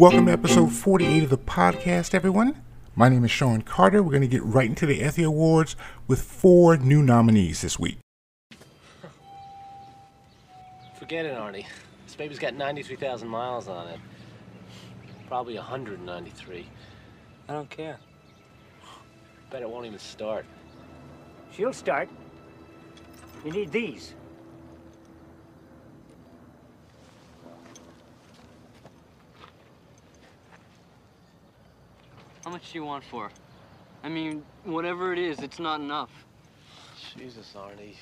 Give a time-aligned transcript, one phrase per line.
[0.00, 2.62] Welcome to episode 48 of the podcast, everyone.
[2.96, 4.02] My name is Sean Carter.
[4.02, 5.76] We're going to get right into the Effie Awards
[6.08, 7.98] with four new nominees this week.
[10.98, 11.66] Forget it, Arnie.
[12.06, 14.00] This baby's got 93,000 miles on it.
[15.28, 16.66] Probably 193.
[17.46, 17.98] I don't care.
[19.50, 20.46] Bet it won't even start.
[21.52, 22.08] She'll start.
[23.44, 24.14] You need these.
[32.44, 33.30] How much do you want for?
[34.02, 36.10] I mean, whatever it is, it's not enough.
[37.16, 37.94] Jesus, Arnie.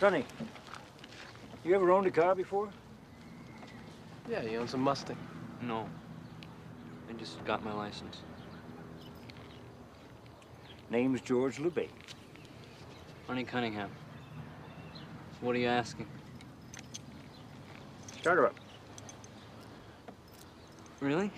[0.00, 0.24] Sonny,
[1.64, 2.68] you ever owned a car before?
[4.28, 5.16] Yeah, he owns a Mustang.
[5.62, 5.88] No.
[7.08, 8.18] I just got my license.
[10.90, 11.88] Name's George LeBay.
[13.28, 13.90] Arnie Cunningham.
[15.44, 16.06] What are you asking?
[18.18, 18.54] Start her up.
[21.00, 21.30] Really?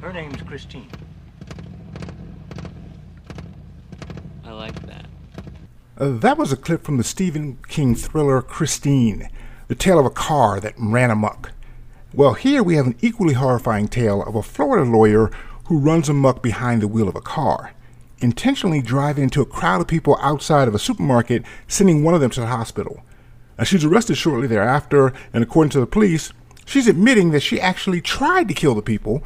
[0.00, 0.90] Her name's Christine.
[4.44, 5.06] I like that.
[5.96, 9.28] Uh, that was a clip from the Stephen King thriller Christine,
[9.68, 11.43] the tale of a car that ran amok.
[12.16, 15.32] Well, here we have an equally horrifying tale of a Florida lawyer
[15.66, 17.72] who runs amok behind the wheel of a car,
[18.20, 22.30] intentionally driving into a crowd of people outside of a supermarket, sending one of them
[22.30, 23.02] to the hospital.
[23.58, 26.32] Now, she's arrested shortly thereafter, and according to the police,
[26.64, 29.24] she's admitting that she actually tried to kill the people,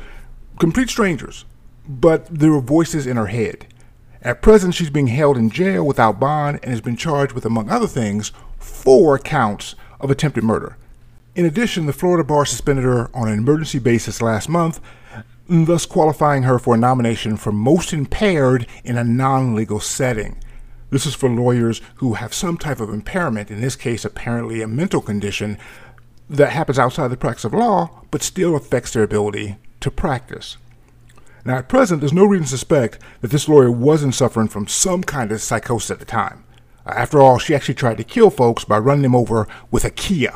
[0.58, 1.44] complete strangers,
[1.86, 3.66] but there were voices in her head.
[4.22, 7.68] At present, she's being held in jail without bond and has been charged with, among
[7.68, 10.78] other things, four counts of attempted murder.
[11.38, 14.80] In addition, the Florida bar suspended her on an emergency basis last month,
[15.48, 20.42] thus qualifying her for a nomination for most impaired in a non legal setting.
[20.90, 24.66] This is for lawyers who have some type of impairment, in this case, apparently a
[24.66, 25.58] mental condition
[26.28, 30.56] that happens outside the practice of law, but still affects their ability to practice.
[31.44, 35.04] Now, at present, there's no reason to suspect that this lawyer wasn't suffering from some
[35.04, 36.42] kind of psychosis at the time.
[36.84, 40.32] After all, she actually tried to kill folks by running them over with a Kia.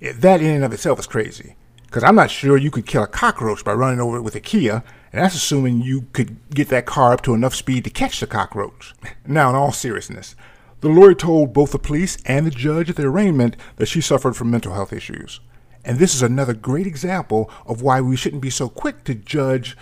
[0.00, 1.56] That in and of itself is crazy.
[1.86, 4.40] Because I'm not sure you could kill a cockroach by running over it with a
[4.40, 8.20] Kia, and that's assuming you could get that car up to enough speed to catch
[8.20, 8.92] the cockroach.
[9.26, 10.34] Now, in all seriousness,
[10.80, 14.36] the lawyer told both the police and the judge at the arraignment that she suffered
[14.36, 15.40] from mental health issues.
[15.84, 19.76] And this is another great example of why we shouldn't be so quick to judge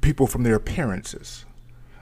[0.00, 1.44] people from their appearances.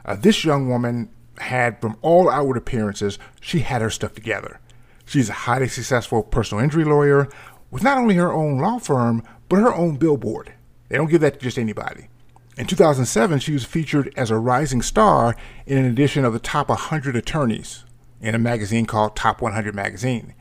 [0.04, 4.59] Uh, this young woman had, from all outward appearances, she had her stuff together.
[5.05, 7.29] She's a highly successful personal injury lawyer
[7.71, 10.53] with not only her own law firm, but her own billboard.
[10.89, 12.09] They don't give that to just anybody.
[12.57, 15.35] In 2007, she was featured as a rising star
[15.67, 17.85] in an edition of the Top 100 Attorneys
[18.21, 20.35] in a magazine called Top 100 Magazine.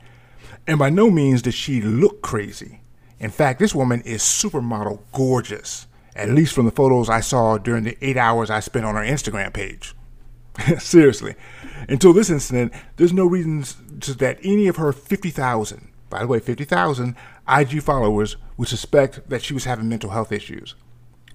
[0.66, 2.80] And by no means does she look crazy.
[3.18, 7.84] In fact, this woman is supermodel gorgeous, at least from the photos I saw during
[7.84, 9.94] the eight hours I spent on her Instagram page.
[10.78, 11.34] Seriously.
[11.88, 13.60] Until this incident, there's no reason
[14.18, 17.16] that any of her 50,000, by the way, 50,000
[17.48, 20.74] IG followers would suspect that she was having mental health issues.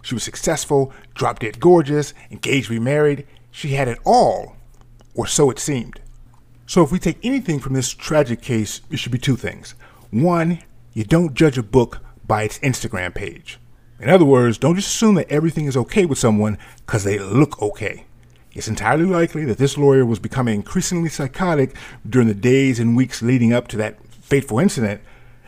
[0.02, 3.28] She was successful, drop dead gorgeous, engaged, remarried.
[3.52, 4.56] She had it all,
[5.16, 6.00] or so it seemed.
[6.66, 9.74] So, if we take anything from this tragic case, it should be two things.
[10.12, 10.59] One,
[10.94, 13.59] you don't judge a book by its Instagram page.
[14.00, 17.62] In other words, don't just assume that everything is okay with someone because they look
[17.62, 18.06] okay.
[18.57, 21.75] It's entirely likely that this lawyer was becoming increasingly psychotic
[22.09, 25.00] during the days and weeks leading up to that fateful incident,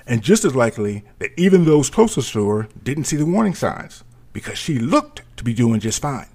[0.06, 4.04] and just as likely that even those closest to her didn't see the warning signs
[4.32, 6.28] because she looked to be doing just fine.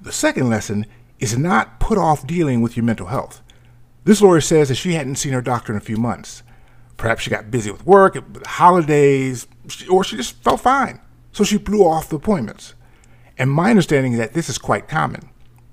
[0.00, 0.86] The second lesson
[1.18, 3.42] is not put off dealing with your mental health.
[4.04, 6.42] This lawyer says that she hadn't seen her doctor in a few months.
[6.96, 8.16] Perhaps she got busy with work,
[8.46, 9.46] holidays,
[9.90, 10.98] or she just felt fine.
[11.32, 12.72] So she blew off the appointments.
[13.36, 15.29] And my understanding is that this is quite common.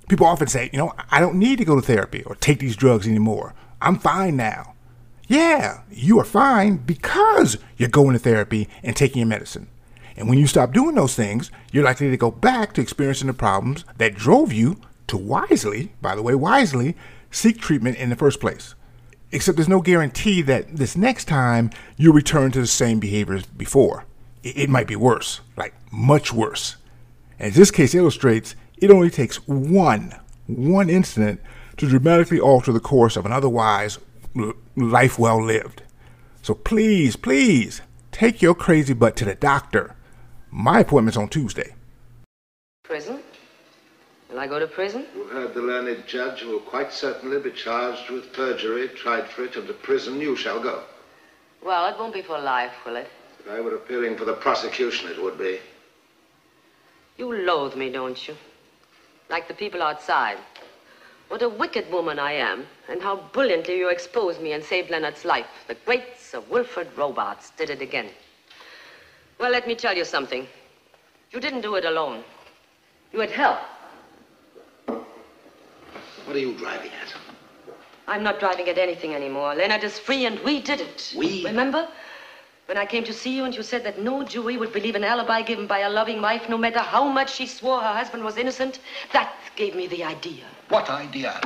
[0.08, 2.76] People often say, you know, I don't need to go to therapy or take these
[2.76, 3.54] drugs anymore.
[3.82, 4.74] I'm fine now.
[5.28, 9.68] Yeah, you are fine because you're going to therapy and taking your medicine.
[10.16, 13.34] And when you stop doing those things, you're likely to go back to experiencing the
[13.34, 16.96] problems that drove you to wisely, by the way, wisely,
[17.30, 18.74] seek treatment in the first place.
[19.32, 24.06] Except there's no guarantee that this next time you'll return to the same behaviors before.
[24.44, 26.78] It, might be worse, like much worse.
[27.38, 30.16] As this case illustrates, it only takes one,
[30.48, 31.42] one incident
[31.78, 34.00] to dramatically alter the course of an otherwise
[34.76, 35.84] life well lived.
[36.42, 37.82] So please, please
[38.12, 39.96] take your crazy butt to the doctor.
[40.50, 41.76] My appointment's on Tuesday.
[42.84, 43.20] Prison?
[44.30, 45.06] Will I go to prison?
[45.16, 49.56] You heard the learned judge will quite certainly be charged with perjury, tried for it,
[49.56, 50.84] and to prison you shall go.
[51.64, 53.10] Well, it won't be for life, will it?
[53.40, 55.60] If I were appearing for the prosecution, it would be.
[57.18, 58.36] You loathe me, don't you?
[59.30, 60.38] Like the people outside.
[61.28, 65.26] What a wicked woman I am, and how brilliantly you exposed me and saved Leonard's
[65.26, 65.48] life.
[65.68, 68.10] The great Sir Wilfrid Robarts did it again.
[69.38, 70.48] Well, let me tell you something.
[71.32, 72.24] You didn't do it alone.
[73.12, 73.60] You had help.
[74.86, 77.14] What are you driving at?
[78.08, 79.54] I'm not driving at anything anymore.
[79.54, 81.14] Leonard is free, and we did it.
[81.18, 81.46] We?
[81.46, 81.90] Remember?
[82.68, 85.04] When I came to see you and you said that no jury would believe an
[85.06, 88.36] alibi given by a loving wife, no matter how much she swore her husband was
[88.36, 88.80] innocent,
[89.14, 90.44] that gave me the idea.
[90.68, 91.40] What idea?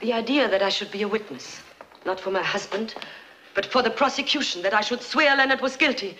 [0.00, 1.60] The idea that I should be a witness.
[2.06, 2.94] Not for my husband,
[3.54, 6.16] but for the prosecution, that I should swear Leonard was guilty.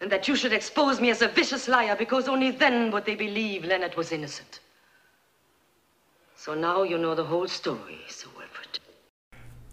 [0.00, 3.14] And that you should expose me as a vicious liar, because only then would they
[3.14, 4.60] believe Leonard was innocent.
[6.36, 8.80] So now you know the whole story, Sir Wilfrid.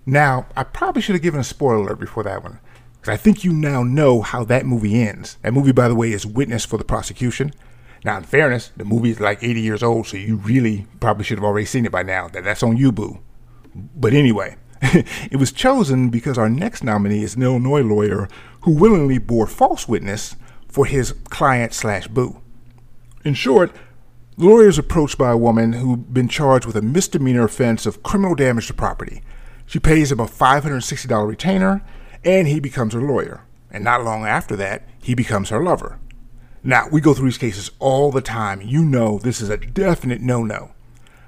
[0.05, 2.59] Now, I probably should have given a spoiler alert before that one,
[2.99, 5.37] because I think you now know how that movie ends.
[5.41, 7.53] That movie, by the way, is Witness for the prosecution.
[8.03, 11.37] Now, in fairness, the movie is like 80 years old, so you really probably should
[11.37, 12.27] have already seen it by now.
[12.27, 13.19] That that's on you, boo.
[13.73, 18.29] But anyway, it was chosen because our next nominee is an Illinois lawyer
[18.61, 20.35] who willingly bore false witness
[20.67, 22.41] for his client slash boo.
[23.25, 23.71] In short,
[24.37, 28.03] the lawyer is approached by a woman who'd been charged with a misdemeanor offense of
[28.03, 29.21] criminal damage to property.
[29.65, 31.83] She pays him a $560 retainer,
[32.23, 33.43] and he becomes her lawyer.
[33.71, 35.99] And not long after that, he becomes her lover.
[36.63, 38.61] Now, we go through these cases all the time.
[38.61, 40.71] You know this is a definite no no.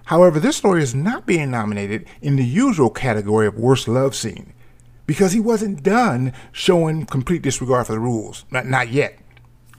[0.05, 4.53] However, this lawyer is not being nominated in the usual category of worst love scene
[5.05, 8.43] because he wasn't done showing complete disregard for the rules.
[8.51, 9.17] Not, not yet.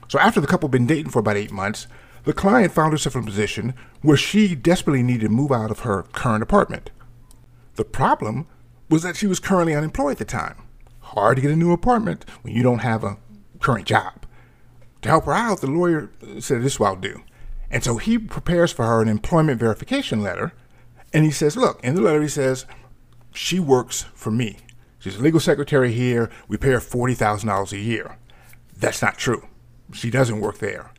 [0.07, 1.87] So, after the couple had been dating for about eight months,
[2.23, 5.81] the client found herself in a position where she desperately needed to move out of
[5.81, 6.89] her current apartment.
[7.75, 8.47] The problem
[8.89, 10.62] was that she was currently unemployed at the time.
[11.13, 13.17] Hard to get a new apartment when you don't have a
[13.59, 14.25] current job.
[15.03, 17.21] To help her out, the lawyer said, This is what I'll do.
[17.69, 20.53] And so he prepares for her an employment verification letter.
[21.13, 22.65] And he says, Look, in the letter, he says,
[23.33, 24.57] She works for me.
[24.97, 26.31] She's a legal secretary here.
[26.47, 28.17] We pay her $40,000 a year.
[28.75, 29.47] That's not true.
[29.91, 30.91] She doesn't work there.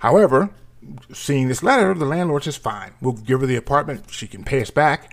[0.00, 0.50] However,
[1.12, 4.10] seeing this letter, the landlord says, Fine, we'll give her the apartment.
[4.10, 5.12] She can pay us back.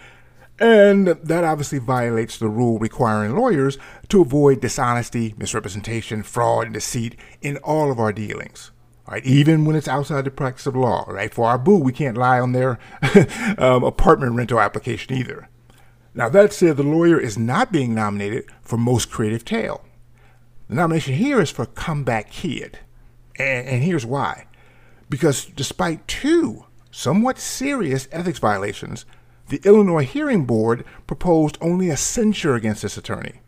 [0.59, 3.77] And that obviously violates the rule requiring lawyers
[4.09, 8.71] to avoid dishonesty, misrepresentation, fraud, and deceit in all of our dealings.
[9.07, 11.31] Right, even when it's outside the practice of law, right?
[11.31, 12.79] For our boo, we can't lie on their
[13.59, 15.47] um, apartment rental application either.
[16.15, 19.85] Now, that said, the lawyer is not being nominated for Most Creative Tale.
[20.69, 22.79] The nomination here is for Comeback Kid.
[23.37, 24.47] And, and here's why.
[25.07, 29.05] Because despite two somewhat serious ethics violations,
[29.49, 33.41] the Illinois Hearing Board proposed only a censure against this attorney.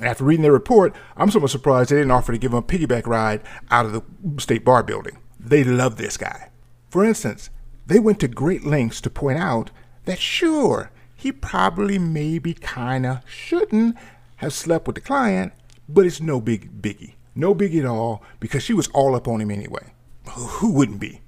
[0.00, 3.06] After reading their report, I'm somewhat surprised they didn't offer to give him a piggyback
[3.06, 4.02] ride out of the
[4.40, 5.18] state bar building.
[5.40, 6.50] They love this guy.
[6.90, 7.50] For instance,
[7.86, 9.70] they went to great lengths to point out
[10.04, 13.96] that sure, he probably maybe kinda shouldn't
[14.36, 15.52] have slept with the client,
[15.88, 17.14] but it's no big biggie.
[17.34, 19.92] No biggie at all because she was all up on him anyway.
[20.30, 21.22] Who wouldn't be?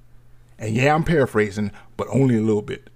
[0.57, 2.89] And yeah, I'm paraphrasing, but only a little bit.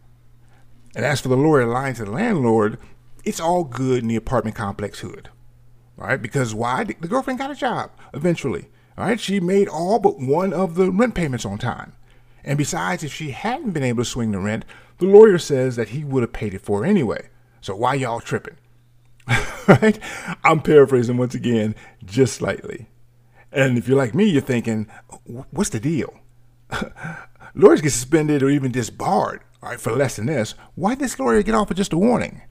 [0.95, 2.77] And as for the lawyer lying to the landlord,
[3.23, 5.29] it's all good in the apartment complex hood.
[5.99, 6.83] All right, because why?
[6.83, 8.69] The girlfriend got a job eventually.
[8.97, 11.93] All right, she made all but one of the rent payments on time.
[12.43, 14.65] And besides, if she hadn't been able to swing the rent,
[14.97, 17.29] the lawyer says that he would have paid it for her anyway.
[17.61, 18.57] So why y'all tripping?
[19.67, 19.97] right?
[20.43, 22.87] I'm paraphrasing once again, just slightly.
[23.51, 24.87] And if you're like me, you're thinking,
[25.51, 26.13] what's the deal?
[27.55, 30.55] Lawyers get suspended or even disbarred all right, for less than this.
[30.75, 32.41] Why did this lawyer get off with just a warning?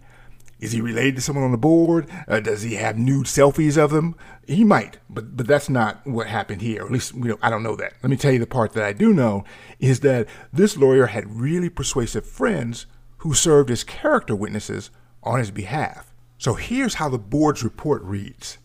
[0.61, 2.09] Is he related to someone on the board?
[2.26, 4.14] Uh, does he have nude selfies of them?
[4.47, 6.83] He might, but but that's not what happened here.
[6.83, 7.95] At least you know, I don't know that.
[8.02, 9.45] Let me tell you the part that I do know
[9.78, 12.87] is that this lawyer had really persuasive friends
[13.19, 14.90] who served as character witnesses
[15.23, 16.14] on his behalf.
[16.38, 18.57] So here's how the board's report reads.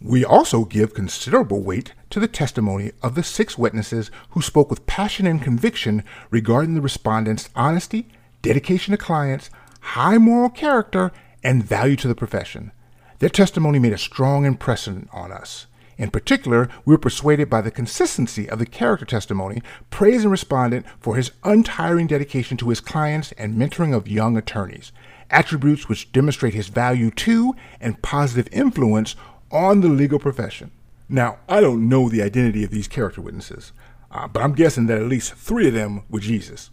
[0.00, 4.86] We also give considerable weight to the testimony of the six witnesses who spoke with
[4.86, 8.06] passion and conviction regarding the respondents' honesty,
[8.42, 9.48] dedication to clients,
[9.80, 11.10] high moral character,
[11.42, 12.70] and value to the profession.
[13.18, 15.66] Their testimony made a strong impression on us.
[15.96, 21.16] In particular, we were persuaded by the consistency of the character testimony, praising respondent for
[21.16, 24.92] his untiring dedication to his clients and mentoring of young attorneys,
[25.30, 29.16] attributes which demonstrate his value to and positive influence
[29.50, 30.72] on the legal profession.
[31.12, 33.72] Now, I don't know the identity of these character witnesses,
[34.10, 36.70] uh, but I'm guessing that at least three of them were Jesus,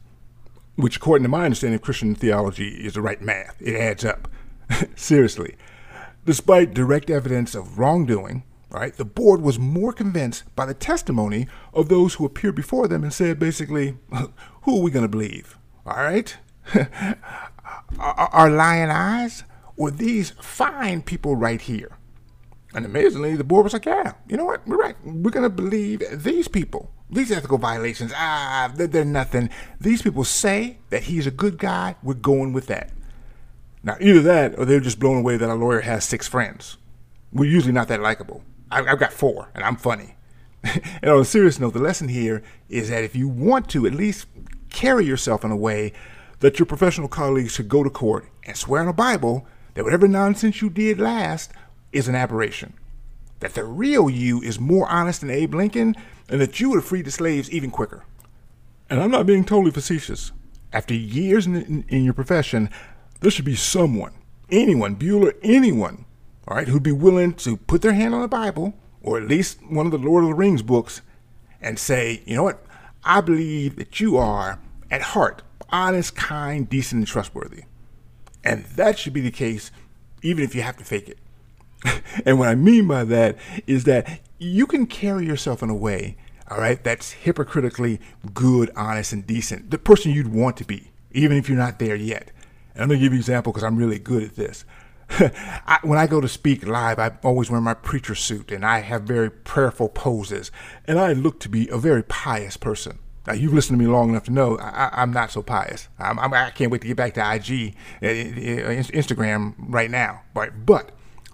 [0.78, 3.62] which, according to my understanding of Christian theology, is the right math.
[3.62, 4.30] It adds up.
[4.96, 5.58] Seriously.
[6.26, 11.90] Despite direct evidence of wrongdoing, right, the board was more convinced by the testimony of
[11.90, 13.98] those who appeared before them and said basically,
[14.62, 15.58] who are we going to believe?
[15.86, 16.38] All right?
[18.00, 19.44] Our lion eyes
[19.76, 21.99] or these fine people right here?
[22.74, 24.68] And amazingly, the board was like, yeah, you know what?
[24.68, 24.96] We're right.
[25.04, 26.92] We're going to believe these people.
[27.10, 29.50] These ethical violations, ah, they're, they're nothing.
[29.82, 31.96] These people say that he's a good guy.
[32.04, 32.92] We're going with that.
[33.82, 36.78] Now, either that or they're just blown away that a lawyer has six friends.
[37.34, 38.44] We're usually not that likable.
[38.70, 40.16] I, I've got four, and I'm funny.
[40.64, 43.94] and on a serious note, the lesson here is that if you want to at
[43.94, 44.28] least
[44.70, 45.94] carry yourself in a way
[46.42, 50.08] that your professional colleagues should go to court and swear on a Bible that whatever
[50.08, 51.52] nonsense you did last
[51.92, 52.74] is an aberration.
[53.40, 55.96] That the real you is more honest than Abe Lincoln,
[56.28, 58.06] and that you would have freed the slaves even quicker.
[58.90, 60.32] And I'm not being totally facetious.
[60.74, 62.70] After years in, in, in your profession,
[63.22, 64.14] there should be someone,
[64.50, 66.06] anyone, Bueller, anyone,
[66.48, 69.60] all right, who'd be willing to put their hand on the Bible, or at least
[69.70, 71.02] one of the Lord of the Rings books,
[71.62, 72.64] and say, you know what,
[73.04, 74.60] I believe that you are,
[74.92, 77.64] at heart, honest, kind, decent, and trustworthy.
[78.44, 79.72] And that should be the case
[80.22, 81.20] even if you have to fake it.
[82.26, 86.18] and what I mean by that is that you can carry yourself in a way,
[86.50, 88.00] all right, that's hypocritically
[88.34, 89.72] good, honest, and decent.
[89.72, 92.32] The person you'd want to be, even if you're not there yet.
[92.74, 94.66] And I'm going to give you an example because I'm really good at this.
[95.10, 98.80] I, when I go to speak live, I always wear my preacher suit and I
[98.80, 100.52] have very prayerful poses.
[100.86, 103.00] And I look to be a very pious person.
[103.28, 105.88] Now, you've listened to me long enough to know I, am not so pious.
[106.00, 109.92] I'm, I'm, I can not wait to get back to IG, uh, uh, Instagram right
[109.92, 110.22] now.
[110.34, 110.52] Right?
[110.66, 110.92] But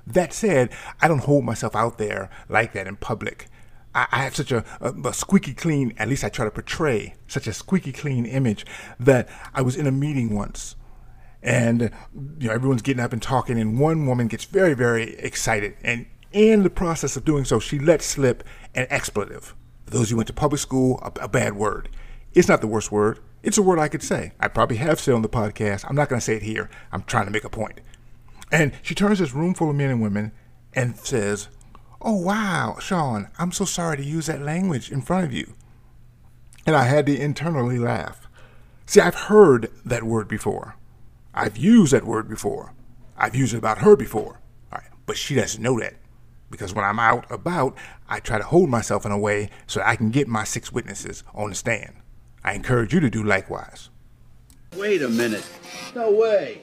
[0.07, 0.71] that said,
[1.01, 3.47] I don't hold myself out there like that in public.
[3.93, 7.15] I, I have such a, a, a, squeaky clean, at least I try to portray
[7.27, 8.65] such a squeaky clean image
[8.99, 10.75] that I was in a meeting once
[11.41, 11.91] and
[12.39, 16.07] you know everyone's getting up and talking and one woman gets very very excited and
[16.31, 18.43] in the process of doing so she lets slip
[18.73, 19.53] an expletive
[19.85, 21.89] for those who went to public school, a, a bad word.
[22.33, 23.19] It's not the worst word.
[23.43, 24.33] It's a word I could say.
[24.39, 25.85] I probably have said on the podcast.
[25.87, 26.69] I'm not going to say it here.
[26.91, 27.81] I'm trying to make a point.
[28.55, 30.31] And she turns this room full of men and women
[30.73, 31.49] and says,
[31.99, 35.55] Oh, wow, Sean, I'm so sorry to use that language in front of you.
[36.65, 38.29] And I had to internally laugh.
[38.85, 40.77] See, I've heard that word before.
[41.33, 42.73] I've used that word before.
[43.17, 44.39] I've used it about her before.
[45.05, 45.95] But she doesn't know that
[46.49, 47.75] because when I'm out about,
[48.07, 51.25] I try to hold myself in a way so I can get my six witnesses
[51.33, 51.95] on the stand.
[52.41, 53.89] I encourage you to do likewise.
[54.77, 55.45] Wait a minute.
[55.93, 56.61] No way.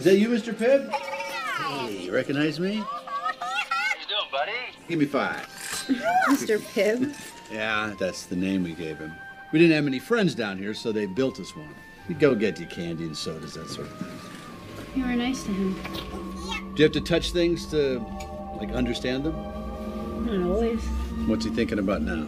[0.00, 0.54] Is that you, Mr.
[0.54, 0.90] Pibb?
[0.90, 2.76] Hey, you recognize me?
[2.76, 4.52] How you doing, buddy?
[4.88, 5.46] Give me five.
[6.26, 6.58] Mr.
[6.58, 7.14] Pibb?
[7.52, 9.12] Yeah, that's the name we gave him.
[9.52, 11.74] We didn't have any friends down here, so they built us one.
[12.08, 15.02] We'd go get you candy and sodas, that sort of thing.
[15.02, 15.74] You were nice to him.
[16.74, 17.98] Do you have to touch things to
[18.56, 19.34] like, understand them?
[20.24, 20.80] Not always.
[21.26, 22.26] What's he thinking about now?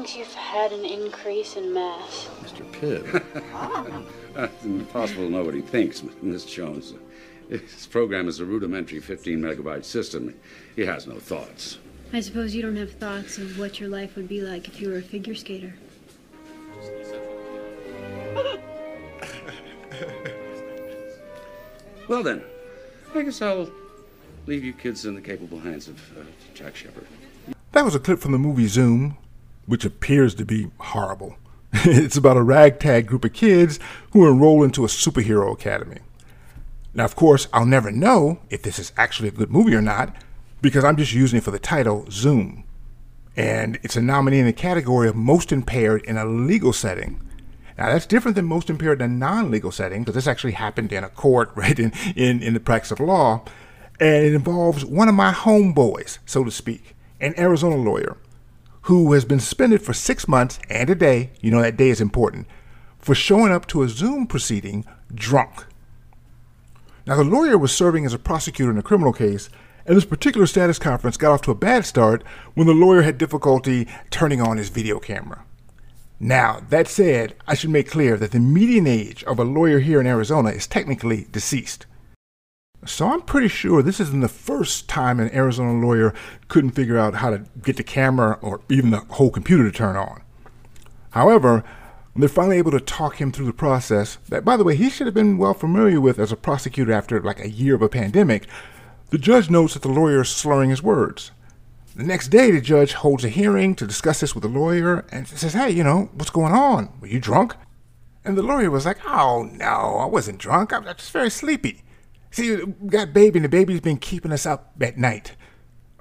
[0.00, 2.30] He thinks you've had an increase in mass.
[2.40, 2.64] Mr.
[2.72, 3.22] Pibb.
[4.38, 6.94] it's impossible to know what he thinks, Miss Jones.
[7.50, 10.34] His program is a rudimentary 15 megabyte system.
[10.74, 11.76] He has no thoughts.
[12.14, 14.88] I suppose you don't have thoughts of what your life would be like if you
[14.88, 15.74] were a figure skater.
[22.08, 22.42] well, then,
[23.14, 23.70] I guess I'll
[24.46, 26.22] leave you kids in the capable hands of uh,
[26.54, 27.06] Jack Shepard.
[27.72, 29.18] That was a clip from the movie Zoom,
[29.70, 31.36] which appears to be horrible.
[31.72, 33.78] it's about a ragtag group of kids
[34.12, 35.98] who enroll into a superhero academy.
[36.92, 40.14] Now, of course, I'll never know if this is actually a good movie or not
[40.60, 42.64] because I'm just using it for the title Zoom.
[43.36, 47.20] And it's a nominee in the category of most impaired in a legal setting.
[47.78, 50.92] Now, that's different than most impaired in a non legal setting because this actually happened
[50.92, 53.44] in a court, right, in, in, in the practice of law
[54.00, 58.16] and it involves one of my homeboys, so to speak, an Arizona lawyer
[58.82, 62.00] who has been suspended for six months and a day, you know that day is
[62.00, 62.46] important,
[62.98, 64.84] for showing up to a Zoom proceeding
[65.14, 65.66] drunk.
[67.06, 69.50] Now, the lawyer was serving as a prosecutor in a criminal case,
[69.86, 72.22] and this particular status conference got off to a bad start
[72.54, 75.44] when the lawyer had difficulty turning on his video camera.
[76.20, 80.00] Now, that said, I should make clear that the median age of a lawyer here
[80.00, 81.86] in Arizona is technically deceased.
[82.86, 86.14] So I'm pretty sure this isn't the first time an Arizona lawyer
[86.48, 89.96] couldn't figure out how to get the camera or even the whole computer to turn
[89.96, 90.22] on.
[91.10, 91.62] However,
[92.16, 95.06] they're finally able to talk him through the process that, by the way, he should
[95.06, 98.46] have been well familiar with as a prosecutor after like a year of a pandemic.
[99.10, 101.30] The judge notes that the lawyer is slurring his words.
[101.94, 105.26] The next day, the judge holds a hearing to discuss this with the lawyer and
[105.26, 106.92] says, Hey, you know, what's going on?
[107.00, 107.54] Were you drunk?
[108.24, 110.72] And the lawyer was like, Oh, no, I wasn't drunk.
[110.72, 111.82] I'm just very sleepy.
[112.30, 115.36] See, we got baby, and the baby's been keeping us up at night.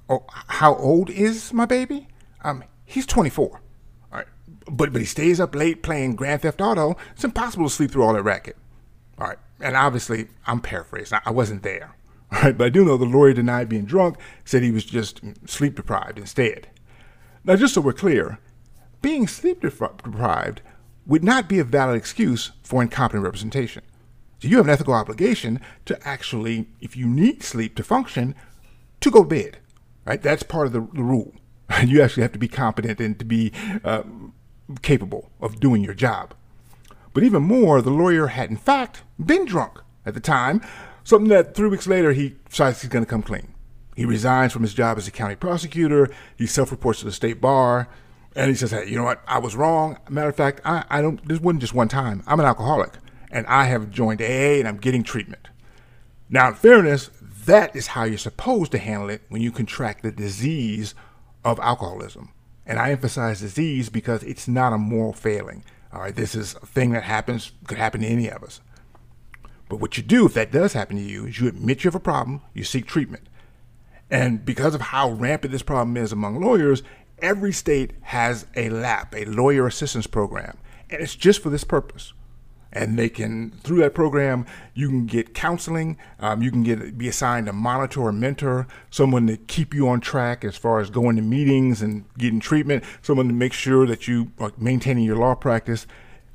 [0.07, 2.07] Oh, how old is my baby?
[2.43, 3.47] Um, he's 24.
[3.47, 3.61] All
[4.11, 4.27] right.
[4.65, 6.95] But, but he stays up late playing Grand Theft Auto.
[7.13, 8.57] It's impossible to sleep through all that racket.
[9.17, 9.37] All right.
[9.59, 11.19] And obviously, I'm paraphrasing.
[11.25, 11.95] I, wasn't there.
[12.31, 12.57] All right.
[12.57, 16.17] But I do know the lawyer denied being drunk, said he was just sleep deprived
[16.17, 16.69] instead.
[17.43, 18.39] Now, just so we're clear,
[19.01, 20.61] being sleep deprived
[21.05, 23.83] would not be a valid excuse for incompetent representation.
[24.39, 28.35] So you have an ethical obligation to actually, if you need sleep to function,
[29.01, 29.57] to go to bed.
[30.05, 30.21] Right?
[30.21, 31.33] That's part of the, the rule.
[31.85, 33.51] You actually have to be competent and to be
[33.83, 34.01] uh,
[34.81, 36.33] capable of doing your job.
[37.13, 40.61] But even more, the lawyer had in fact been drunk at the time,
[41.03, 43.53] something that three weeks later he decides he's going to come clean.
[43.95, 46.09] He resigns from his job as a county prosecutor.
[46.37, 47.87] He self-reports to the state bar,
[48.35, 49.21] and he says, "Hey, you know what?
[49.27, 49.97] I was wrong.
[50.09, 51.27] Matter of fact, I, I don't.
[51.27, 52.23] This wasn't just one time.
[52.25, 52.93] I'm an alcoholic
[53.31, 55.47] and I have joined AA and I'm getting treatment.
[56.29, 57.09] Now, in fairness,
[57.45, 60.93] that is how you're supposed to handle it when you contract the disease
[61.43, 62.31] of alcoholism.
[62.65, 65.63] And I emphasize disease because it's not a moral failing.
[65.91, 68.61] All right, this is a thing that happens, could happen to any of us.
[69.67, 71.95] But what you do if that does happen to you is you admit you have
[71.95, 73.27] a problem, you seek treatment.
[74.11, 76.83] And because of how rampant this problem is among lawyers,
[77.21, 80.57] every state has a LAP, a lawyer assistance program.
[80.89, 82.13] And it's just for this purpose
[82.71, 85.97] and they can through that program you can get counseling.
[86.19, 90.01] Um, you can get be assigned a monitor or mentor someone to keep you on
[90.01, 94.07] track as far as going to meetings and getting treatment someone to make sure that
[94.07, 95.87] you are maintaining your law practice.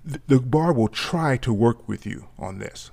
[0.05, 2.91] The, bar will try to work with you on this.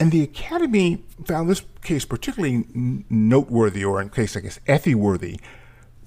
[0.00, 2.64] And the academy found this case particularly
[3.08, 5.38] noteworthy or in case i guess effie worthy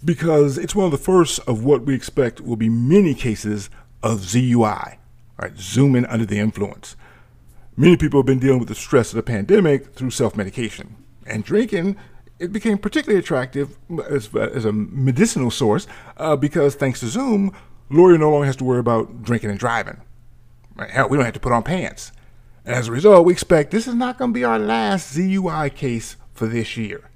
[0.04, 3.70] because it's one of the first of what we expect will be many cases
[4.02, 4.98] of zui
[5.38, 5.58] right?
[5.58, 6.96] Zoom in under the influence.
[7.76, 10.96] Many people have been dealing with the stress of the pandemic through self medication.
[11.26, 11.96] And drinking,
[12.40, 13.78] it became particularly attractive
[14.10, 17.54] as, as a medicinal source uh, because thanks to Zoom,
[17.90, 20.02] Lori no longer has to worry about drinking and driving.
[20.76, 20.90] Right?
[20.90, 22.12] Hell, we don't have to put on pants.
[22.66, 25.74] And as a result, we expect this is not going to be our last ZUI
[25.74, 27.10] case for this year.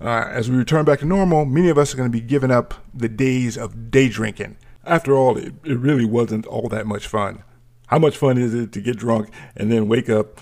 [0.00, 2.50] Uh, as we return back to normal, many of us are going to be giving
[2.50, 4.56] up the days of day drinking.
[4.84, 7.44] After all, it, it really wasn't all that much fun.
[7.92, 10.40] How much fun is it to get drunk and then wake up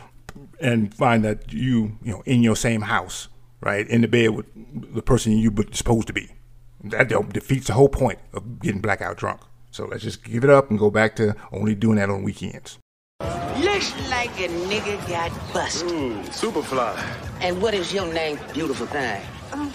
[0.60, 3.26] and find that you, you know, in your same house,
[3.60, 4.46] right, in the bed with
[4.94, 6.28] the person you were supposed to be?
[6.84, 9.40] That defeats the whole point of getting blackout drunk.
[9.72, 12.78] So let's just give it up and go back to only doing that on weekends.
[13.18, 15.90] Looks like a nigga got busted.
[15.90, 17.02] Ooh, Superfly.
[17.40, 19.22] And what is your name, beautiful thing?
[19.50, 19.72] Um,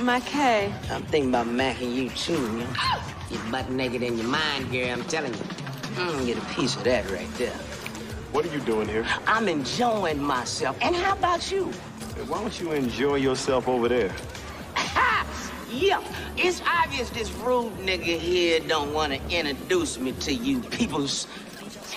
[0.00, 0.72] Mackay.
[0.88, 3.00] I'm thinking about macking you too, you know?
[3.32, 5.40] You're butt naked in your mind, girl, I'm telling you.
[5.94, 7.56] Mm, get a piece of that right there.
[8.32, 9.04] What are you doing here?
[9.26, 10.76] I'm enjoying myself.
[10.80, 11.64] And how about you?
[12.28, 14.12] Why don't you enjoy yourself over there?
[15.70, 16.02] yeah,
[16.36, 21.26] it's obvious this rude nigga here don't want to introduce me to you peoples.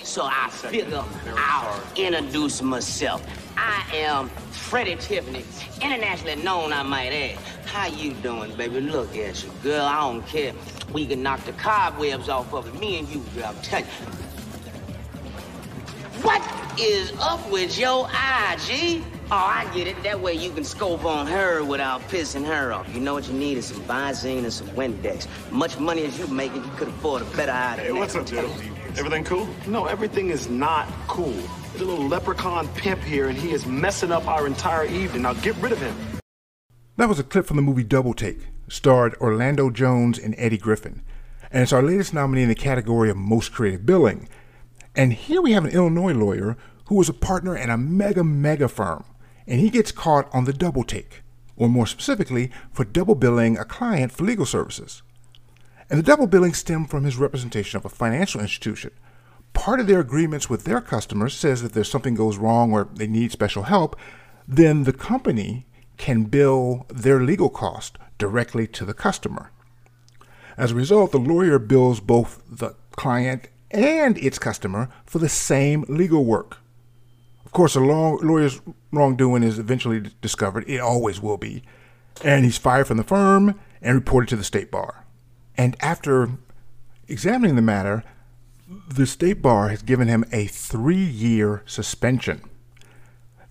[0.04, 1.04] So I figure
[1.38, 3.26] I'll introduce myself.
[3.58, 5.44] I am Freddy Tiffany,
[5.82, 7.38] internationally known, I might add.
[7.66, 8.82] How you doing, baby?
[8.82, 9.86] Look at you, girl.
[9.86, 10.54] I don't care.
[10.94, 12.80] We can knock the cobwebs off of it.
[12.80, 13.46] Me and you, girl.
[13.46, 13.92] I'm telling you.
[16.22, 19.04] What is up with your eye, G?
[19.32, 20.02] Oh, I get it.
[20.04, 22.88] That way you can scope on her without pissing her off.
[22.94, 25.28] You know what you need is some Visine and some Windex.
[25.52, 28.26] Much money as you making, you could afford a better eye than Hey, what's up,
[28.28, 28.50] dude?
[28.96, 29.50] Everything cool?
[29.66, 31.34] No, everything is not cool.
[31.72, 35.24] There's a little leprechaun pimp here, and he is messing up our entire evening.
[35.24, 35.96] Now get rid of him.
[36.98, 38.38] That was a clip from the movie Double Take,
[38.74, 41.04] starred Orlando Jones and Eddie Griffin.
[41.52, 44.28] And it's our latest nominee in the category of Most Creative Billing.
[44.96, 46.58] And here we have an Illinois lawyer
[46.88, 49.06] who was a partner in a mega, mega firm.
[49.46, 51.22] And he gets caught on the double take,
[51.56, 55.04] or more specifically, for double billing a client for legal services.
[55.88, 58.90] And the double billing stemmed from his representation of a financial institution.
[59.54, 63.06] Part of their agreements with their customers says that if something goes wrong or they
[63.06, 63.96] need special help,
[64.48, 69.52] then the company can bill their legal cost directly to the customer.
[70.58, 75.84] As a result, the lawyer bills both the client and its customer for the same
[75.88, 76.58] legal work.
[77.46, 80.68] Of course, a lawyer's wrongdoing is eventually discovered.
[80.68, 81.64] It always will be.
[82.24, 85.06] And he's fired from the firm and reported to the state bar.
[85.58, 86.30] And after
[87.08, 88.04] examining the matter,
[88.88, 92.42] the state bar has given him a three year suspension.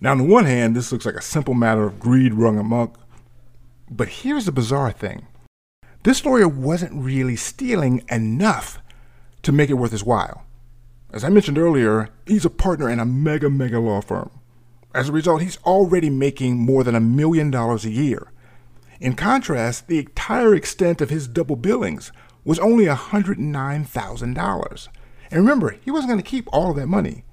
[0.03, 2.99] Now, on the one hand, this looks like a simple matter of greed rung amok,
[3.89, 5.27] but here's the bizarre thing
[6.03, 8.79] this lawyer wasn't really stealing enough
[9.43, 10.43] to make it worth his while.
[11.13, 14.29] As I mentioned earlier, he's a partner in a mega, mega law firm.
[14.93, 18.29] As a result, he's already making more than a million dollars a year.
[18.99, 22.11] In contrast, the entire extent of his double billings
[22.43, 24.87] was only $109,000.
[25.31, 27.23] And remember, he wasn't going to keep all of that money.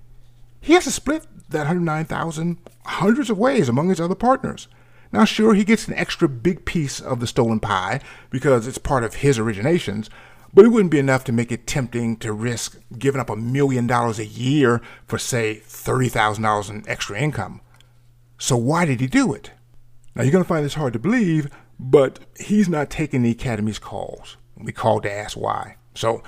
[0.60, 4.68] He has to split that 109,000 hundreds of ways among his other partners.
[5.12, 9.02] Now, sure, he gets an extra big piece of the stolen pie because it's part
[9.02, 10.08] of his originations,
[10.54, 13.86] but it wouldn't be enough to make it tempting to risk giving up a million
[13.86, 17.60] dollars a year for, say, $30,000 in extra income.
[18.38, 19.50] So, why did he do it?
[20.14, 23.78] Now, you're going to find this hard to believe, but he's not taking the Academy's
[23.78, 24.36] calls.
[24.56, 25.76] We called to ask why.
[25.94, 26.22] So,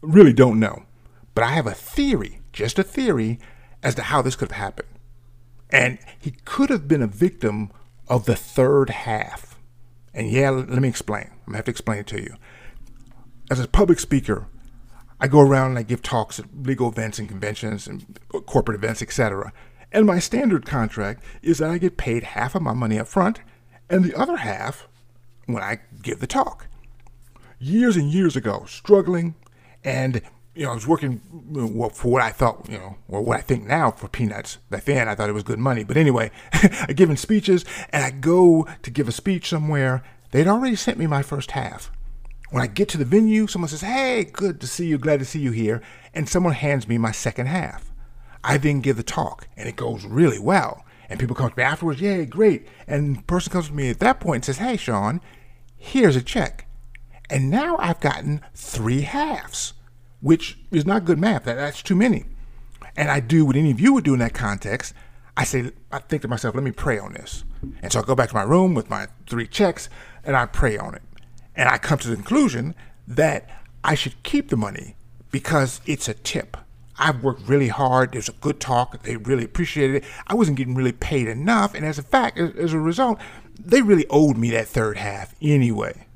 [0.00, 0.84] really don't know.
[1.34, 3.38] But I have a theory, just a theory,
[3.82, 4.88] as to how this could have happened.
[5.70, 7.70] And he could have been a victim
[8.08, 9.58] of the third half.
[10.14, 11.24] And yeah, let me explain.
[11.24, 12.34] I'm going to have to explain it to you.
[13.50, 14.46] As a public speaker,
[15.20, 19.02] I go around and I give talks at legal events and conventions and corporate events,
[19.02, 19.52] etc.
[19.92, 23.40] And my standard contract is that I get paid half of my money up front
[23.88, 24.86] and the other half
[25.46, 26.66] when I give the talk.
[27.58, 29.34] Years and years ago, struggling,
[29.82, 30.22] and
[30.58, 31.20] you know, I was working
[31.94, 34.56] for what I thought, you know, or what I think now for peanuts.
[34.70, 35.84] Back then, I thought it was good money.
[35.84, 40.02] But anyway, I give giving speeches, and I go to give a speech somewhere.
[40.32, 41.92] They'd already sent me my first half.
[42.50, 44.98] When I get to the venue, someone says, "Hey, good to see you.
[44.98, 45.80] Glad to see you here,"
[46.12, 47.92] and someone hands me my second half.
[48.42, 50.84] I then give the talk, and it goes really well.
[51.08, 54.18] And people come to me afterwards, "Yay, great!" And person comes to me at that
[54.18, 55.20] point and says, "Hey, Sean,
[55.76, 56.66] here's a check."
[57.30, 59.74] And now I've gotten three halves,
[60.20, 61.44] which is not good math.
[61.44, 62.24] That, that's too many.
[62.96, 64.92] And I do what any of you would do in that context.
[65.36, 67.44] I say, I think to myself, let me pray on this.
[67.82, 69.88] And so I go back to my room with my three checks
[70.24, 71.02] and I pray on it.
[71.54, 72.74] And I come to the conclusion
[73.06, 73.48] that
[73.84, 74.96] I should keep the money
[75.30, 76.56] because it's a tip.
[76.98, 78.12] I've worked really hard.
[78.12, 79.00] There's a good talk.
[79.04, 80.04] They really appreciated it.
[80.26, 81.74] I wasn't getting really paid enough.
[81.74, 83.20] And as a fact, as a result,
[83.56, 86.07] they really owed me that third half anyway.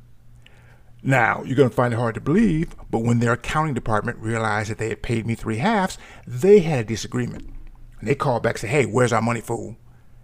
[1.02, 4.70] Now, you're going to find it hard to believe, but when their accounting department realized
[4.70, 7.50] that they had paid me three halves, they had a disagreement.
[7.98, 9.76] And they called back and said, hey, where's our money, fool?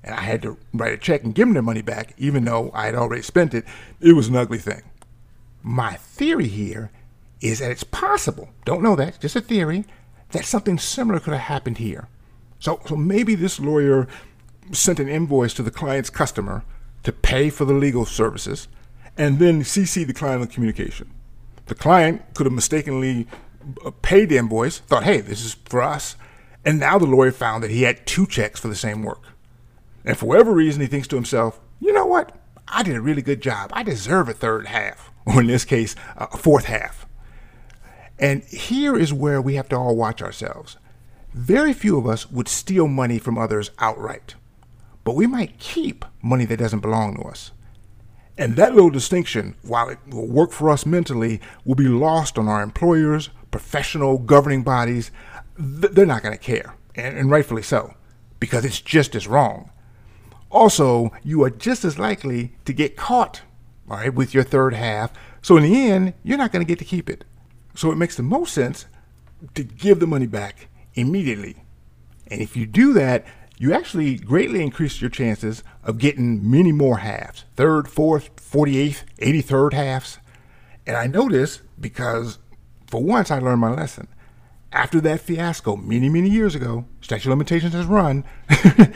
[0.05, 2.71] And I had to write a check and give them their money back, even though
[2.73, 3.65] I had already spent it.
[4.01, 4.83] It was an ugly thing.
[5.63, 6.93] My theory here
[7.41, 9.85] is that it's possible, don't know that, just a theory,
[10.31, 12.09] that something similar could have happened here.
[12.61, 14.07] So, so maybe this lawyer
[14.73, 16.65] sent an invoice to the client's customer
[17.03, 18.69] to pay for the legal services
[19.19, 21.11] and then CC the client on communication.
[21.67, 23.27] The client could have mistakenly
[23.85, 26.17] uh, paid the invoice, thought, hey, this is for us.
[26.65, 29.23] And now the lawyer found that he had two checks for the same work.
[30.05, 32.35] And for whatever reason, he thinks to himself, you know what?
[32.67, 33.71] I did a really good job.
[33.73, 37.07] I deserve a third half, or in this case, a fourth half.
[38.19, 40.77] And here is where we have to all watch ourselves.
[41.35, 44.35] Very few of us would steal money from others outright,
[45.05, 47.53] but we might keep money that doesn't belong to us.
[48.39, 52.47] And that little distinction, while it will work for us mentally, will be lost on
[52.47, 55.11] our employers, professional governing bodies.
[55.59, 57.95] They're not going to care, and, rightfully so,
[58.39, 59.73] because it's just as wrong.
[60.51, 63.43] Also, you are just as likely to get caught,
[63.91, 65.13] all right, with your third half.
[65.43, 67.25] So in the end, you're not going to get to keep it.
[67.75, 68.87] So it makes the most sense
[69.55, 71.57] to give the money back immediately.
[72.29, 73.27] And if you do that,
[73.59, 79.73] you actually greatly increase your chances of getting many more halves third, fourth, 48th, 83rd
[79.73, 80.19] halves.
[80.87, 82.39] And I know this because
[82.87, 84.09] for once I learned my lesson.
[84.73, 88.25] After that fiasco many, many years ago, statute limitations has run,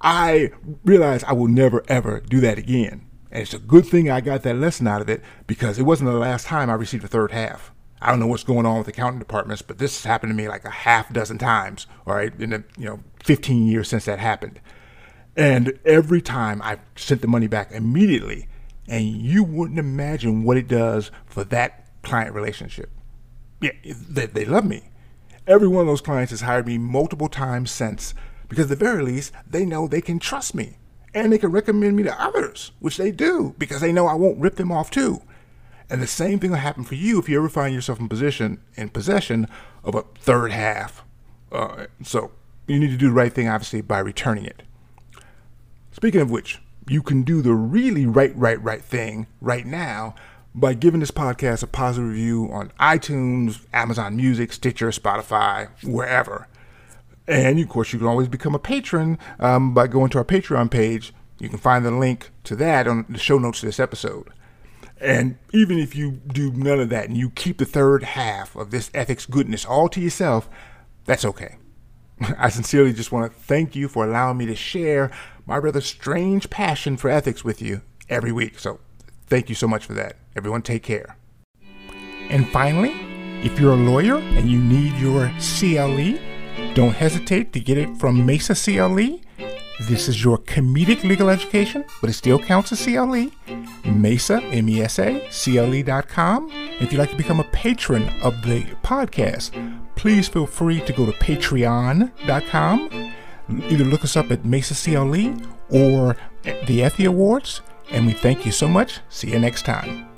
[0.00, 0.50] I
[0.84, 3.06] realized I will never ever do that again.
[3.30, 6.10] And it's a good thing I got that lesson out of it because it wasn't
[6.10, 7.72] the last time I received a third half.
[8.02, 10.48] I don't know what's going on with accounting departments, but this has happened to me
[10.48, 14.18] like a half dozen times, all right, in the you know 15 years since that
[14.18, 14.60] happened.
[15.36, 18.48] And every time I sent the money back immediately,
[18.88, 22.90] and you wouldn't imagine what it does for that client relationship.
[23.60, 24.90] Yeah, they, they love me.
[25.46, 28.14] Every one of those clients has hired me multiple times since
[28.48, 30.76] because at the very least, they know they can trust me
[31.14, 34.40] and they can recommend me to others, which they do because they know I won't
[34.40, 35.22] rip them off too.
[35.92, 38.62] And the same thing will happen for you if you ever find yourself in position
[38.76, 39.46] in possession
[39.84, 41.04] of a third half.
[41.52, 42.30] Uh, so
[42.66, 44.62] you need to do the right thing, obviously, by returning it.
[45.90, 50.14] Speaking of which, you can do the really right, right, right thing right now
[50.54, 56.48] by giving this podcast a positive review on iTunes, Amazon Music, Stitcher, Spotify, wherever.
[57.28, 60.70] And of course, you can always become a patron um, by going to our Patreon
[60.70, 61.12] page.
[61.38, 64.28] You can find the link to that on the show notes of this episode.
[65.02, 68.70] And even if you do none of that and you keep the third half of
[68.70, 70.48] this ethics goodness all to yourself,
[71.04, 71.56] that's okay.
[72.38, 75.10] I sincerely just want to thank you for allowing me to share
[75.44, 78.60] my rather strange passion for ethics with you every week.
[78.60, 78.78] So
[79.26, 80.16] thank you so much for that.
[80.36, 81.16] Everyone, take care.
[82.30, 82.92] And finally,
[83.42, 86.18] if you're a lawyer and you need your CLE,
[86.74, 89.18] don't hesitate to get it from Mesa CLE.
[89.88, 93.30] This is your comedic legal education, but it still counts as CLE.
[93.84, 96.50] Mesa, M-E-S-A, CLE.com.
[96.80, 99.50] If you'd like to become a patron of the podcast,
[99.96, 103.12] please feel free to go to patreon.com.
[103.48, 105.36] Either look us up at Mesa CLE
[105.70, 106.16] or
[106.66, 107.60] the Effie Awards.
[107.90, 109.00] And we thank you so much.
[109.08, 110.11] See you next time.